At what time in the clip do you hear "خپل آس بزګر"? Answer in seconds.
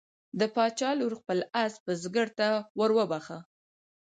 1.21-2.27